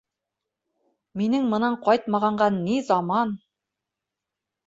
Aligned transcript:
Минең 1.21 1.43
мынан 1.51 1.75
ҡайтмағанға 1.89 2.47
ни 2.55 2.77
заман?! 2.87 3.37